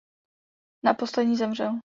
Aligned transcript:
Na 0.85 0.93
poslední 0.93 1.35
zemřel. 1.35 1.79